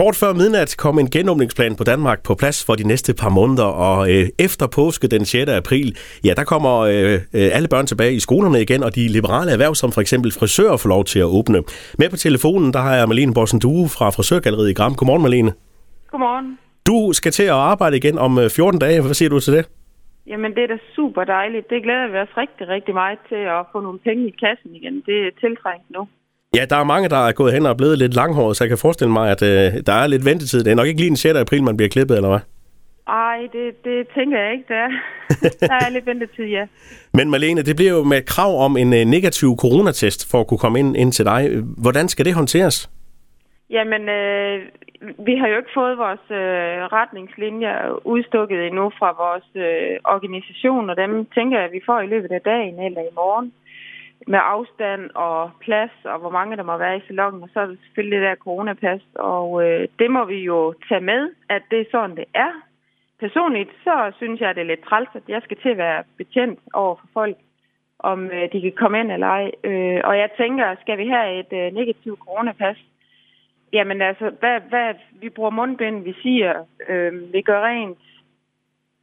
[0.00, 3.68] Kort før midnat kom en genåbningsplan på Danmark på plads for de næste par måneder,
[3.88, 5.50] og øh, efter påske den 6.
[5.62, 5.88] april,
[6.26, 9.74] ja, der kommer øh, øh, alle børn tilbage i skolerne igen, og de liberale erhverv,
[9.82, 11.58] som for eksempel frisører, får lov til at åbne.
[12.00, 14.94] Med på telefonen, der har jeg Malene Borsen Due fra Frisørgalleriet i Gram.
[14.98, 15.52] Godmorgen, Malene.
[16.10, 16.48] Godmorgen.
[16.90, 19.00] Du skal til at arbejde igen om 14 dage.
[19.02, 19.64] Hvad siger du til det?
[20.30, 21.70] Jamen, det er da super dejligt.
[21.70, 24.94] Det glæder vi os rigtig, rigtig meget til at få nogle penge i kassen igen.
[25.06, 26.02] Det er tiltrængt nu.
[26.58, 28.78] Ja, der er mange, der er gået hen og blevet lidt langhåret, så jeg kan
[28.86, 30.64] forestille mig, at øh, der er lidt ventetid.
[30.64, 31.34] Det er nok ikke lige den 6.
[31.34, 32.42] april, man bliver klippet, eller hvad?
[33.08, 34.90] Ej, det, det tænker jeg ikke, der er.
[35.72, 36.64] der er lidt ventetid, ja.
[37.18, 40.62] Men Malene, det bliver jo med krav om en øh, negativ coronatest for at kunne
[40.64, 41.40] komme ind, ind til dig.
[41.84, 42.90] Hvordan skal det håndteres?
[43.70, 44.56] Jamen, øh,
[45.26, 47.76] vi har jo ikke fået vores øh, retningslinjer
[48.14, 52.30] udstukket endnu fra vores øh, organisation, og dem tænker jeg, at vi får i løbet
[52.32, 53.52] af dagen eller i morgen
[54.32, 57.66] med afstand og plads, og hvor mange der må være i salongen, og så er
[57.66, 61.80] det selvfølgelig det der coronapas, og øh, det må vi jo tage med, at det
[61.80, 62.52] er sådan, det er.
[63.20, 66.58] Personligt, så synes jeg, det er lidt træls, at jeg skal til at være betjent
[66.72, 67.36] over for folk,
[67.98, 69.50] om øh, de kan komme ind eller ej.
[69.64, 72.78] Øh, og jeg tænker, skal vi have et øh, negativt coronapas,
[73.72, 77.98] Jamen altså, hvad, hvad, vi bruger mundbind, vi siger, øh, vi gør rent.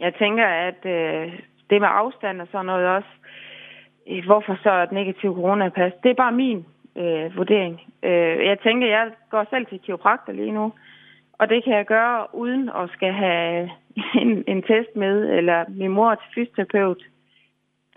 [0.00, 1.32] Jeg tænker, at øh,
[1.70, 3.47] det med afstand og sådan noget også, øh,
[4.26, 7.80] hvorfor så et negativt coronapas, det er bare min øh, vurdering.
[8.02, 10.72] Øh, jeg tænker, jeg går selv til kiropraktor lige nu,
[11.38, 13.70] og det kan jeg gøre uden at skal have
[14.22, 17.02] en, en test med, eller min mor til fysioterapeut.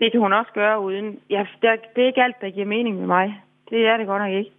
[0.00, 1.18] Det kan hun også gøre uden.
[1.30, 3.42] Ja, det, det er ikke alt, der giver mening med mig.
[3.70, 4.50] Det er det godt nok ikke.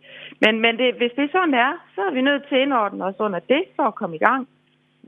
[0.42, 2.62] Men, men det, hvis det er sådan, det er, så er vi nødt til at
[2.62, 4.48] indordne os under det for at komme i gang.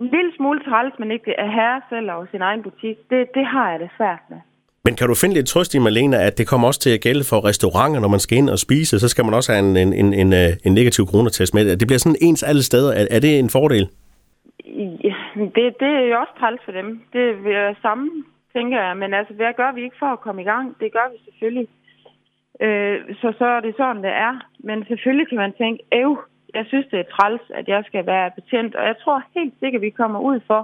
[0.01, 3.45] En lille smule træls, men ikke at herre selv og sin egen butik, det, det
[3.45, 4.39] har jeg det svært med.
[4.85, 7.23] Men kan du finde lidt trøst i, Malena, at det kommer også til at gælde
[7.31, 9.93] for restauranter, når man skal ind og spise, så skal man også have en, en,
[10.01, 11.77] en, en, øh, en negativ coronatest med.
[11.81, 12.91] Det bliver sådan ens alle steder.
[12.99, 13.85] Er, er det en fordel?
[15.09, 15.15] Ja,
[15.55, 16.87] det, det er jo også træls for dem.
[17.13, 17.25] Det
[17.63, 18.05] er samme,
[18.55, 18.97] tænker jeg.
[18.97, 20.65] Men altså, hvad gør vi ikke for at komme i gang?
[20.81, 21.67] Det gør vi selvfølgelig.
[22.65, 24.33] Øh, så så er det sådan, det er.
[24.67, 26.11] Men selvfølgelig kan man tænke, æv,
[26.57, 28.75] jeg synes, det er træls, at jeg skal være betjent.
[28.75, 30.61] Og jeg tror helt sikkert, vi kommer ud for,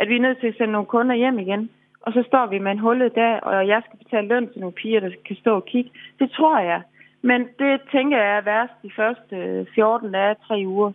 [0.00, 1.70] at vi er nødt til at sende nogle kunder hjem igen.
[2.06, 4.78] Og så står vi med en hullet der, og jeg skal betale løn til nogle
[4.80, 5.90] piger, der kan stå og kigge.
[6.18, 6.82] Det tror jeg.
[7.22, 10.92] Men det tænker jeg er værst de første øh, 14 af tre uger.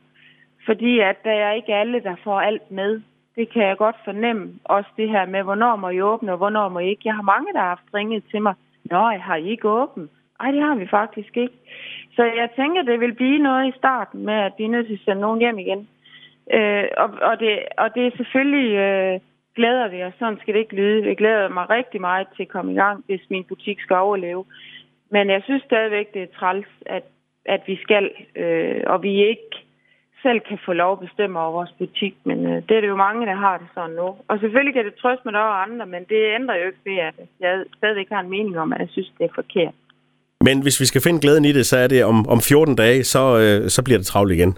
[0.65, 3.01] Fordi at der er ikke alle, der får alt med.
[3.35, 4.53] Det kan jeg godt fornemme.
[4.63, 7.01] Også det her med, hvornår må I åbne, og hvornår må I ikke.
[7.05, 8.53] Jeg har mange, der har haft ringet til mig.
[8.83, 10.11] Nå, har I ikke åbent?
[10.39, 11.57] Ej, det har vi faktisk ikke.
[12.15, 14.93] Så jeg tænker, det vil blive noget i starten med, at vi er nødt til
[14.93, 15.87] at sende nogen hjem igen.
[16.53, 19.19] Øh, og, og, det, og det er selvfølgelig øh,
[19.55, 20.13] glæder vi os.
[20.19, 21.03] Sådan skal det ikke lyde.
[21.03, 24.45] Vi glæder mig rigtig meget til at komme i gang, hvis min butik skal overleve.
[25.11, 27.03] Men jeg synes stadigvæk, det er træls, at,
[27.45, 29.55] at vi skal, øh, og vi ikke
[30.23, 32.15] selv kan få lov at bestemme over vores butik.
[32.23, 34.07] Men øh, det er det jo mange, der har det sådan nu.
[34.27, 36.97] Og selvfølgelig kan det trøste mig, der er andre, men det ændrer jo ikke ved,
[37.09, 39.73] at jeg stadigvæk har en mening om, at jeg synes, det er forkert.
[40.43, 43.03] Men hvis vi skal finde glæden i det, så er det om, om 14 dage,
[43.03, 44.51] så, øh, så bliver det travlt igen.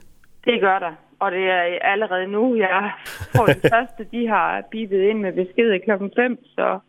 [0.45, 0.93] Det gør der.
[1.23, 2.43] Og det er allerede nu.
[2.55, 2.91] Jeg
[3.35, 6.79] tror, det første, de har bibet ind med besked klokken 5, så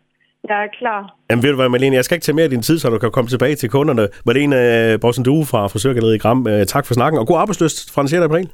[0.48, 1.00] jeg er klar.
[1.30, 2.98] Jamen ved du hvad, Malene, jeg skal ikke tage mere af din tid, så du
[2.98, 4.08] kan komme tilbage til kunderne.
[4.26, 4.56] Malene
[4.94, 8.02] uh, Borsen Due fra Frisørgalleriet i Gram, uh, tak for snakken, og god arbejdsløst fra
[8.02, 8.20] den 6.
[8.20, 8.50] april.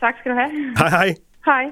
[0.00, 0.50] Tak skal du have.
[0.78, 1.08] Hej hej.
[1.50, 1.64] Hej.